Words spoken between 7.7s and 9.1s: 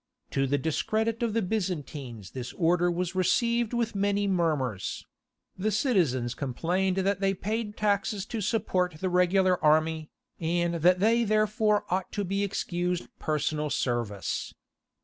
taxes to support the